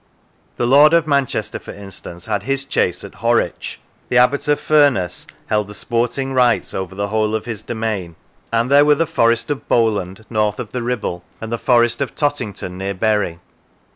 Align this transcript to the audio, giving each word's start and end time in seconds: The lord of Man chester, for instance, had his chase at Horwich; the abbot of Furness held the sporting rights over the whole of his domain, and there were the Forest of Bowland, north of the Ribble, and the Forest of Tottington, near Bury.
The 0.55 0.65
lord 0.65 0.95
of 0.95 1.05
Man 1.05 1.27
chester, 1.27 1.59
for 1.59 1.73
instance, 1.73 2.25
had 2.25 2.41
his 2.41 2.65
chase 2.65 3.03
at 3.03 3.13
Horwich; 3.21 3.77
the 4.09 4.17
abbot 4.17 4.47
of 4.47 4.59
Furness 4.59 5.27
held 5.45 5.67
the 5.67 5.75
sporting 5.75 6.33
rights 6.33 6.73
over 6.73 6.95
the 6.95 7.09
whole 7.09 7.35
of 7.35 7.45
his 7.45 7.61
domain, 7.61 8.15
and 8.51 8.71
there 8.71 8.83
were 8.83 8.95
the 8.95 9.05
Forest 9.05 9.51
of 9.51 9.67
Bowland, 9.69 10.25
north 10.27 10.59
of 10.59 10.71
the 10.71 10.81
Ribble, 10.81 11.23
and 11.39 11.51
the 11.51 11.59
Forest 11.59 12.01
of 12.01 12.15
Tottington, 12.15 12.79
near 12.79 12.95
Bury. 12.95 13.37